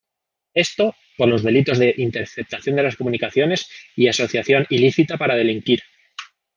[0.55, 5.83] Esto, por los delitos de interceptación de las comunicaciones y asociación ilícita para delinquir.